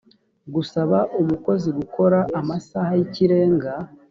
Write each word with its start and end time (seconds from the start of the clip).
gusaba 0.53 0.97
umukozi 1.21 1.69
gukora 1.79 2.19
amasaha 2.39 2.91
y 2.97 3.01
ikirenga 3.07 3.73